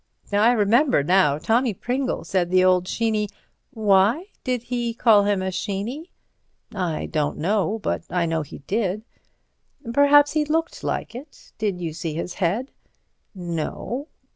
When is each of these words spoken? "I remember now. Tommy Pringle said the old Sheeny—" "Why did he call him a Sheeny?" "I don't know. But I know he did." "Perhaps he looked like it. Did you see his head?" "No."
"I 0.33 0.51
remember 0.53 1.03
now. 1.03 1.37
Tommy 1.37 1.75
Pringle 1.75 2.23
said 2.23 2.49
the 2.49 2.63
old 2.63 2.85
Sheeny—" 2.87 3.29
"Why 3.69 4.29
did 4.43 4.63
he 4.63 4.95
call 4.95 5.25
him 5.25 5.43
a 5.43 5.51
Sheeny?" 5.51 6.09
"I 6.73 7.05
don't 7.05 7.37
know. 7.37 7.77
But 7.83 8.05
I 8.09 8.25
know 8.25 8.41
he 8.41 8.63
did." 8.65 9.03
"Perhaps 9.93 10.31
he 10.31 10.43
looked 10.43 10.83
like 10.83 11.13
it. 11.13 11.51
Did 11.59 11.79
you 11.79 11.93
see 11.93 12.15
his 12.15 12.33
head?" 12.41 12.71
"No." 13.35 14.07